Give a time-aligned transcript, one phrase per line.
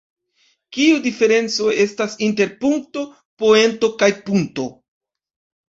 [0.77, 3.05] Kiu diferenco estas inter punkto,
[3.45, 4.69] poento kaj punto?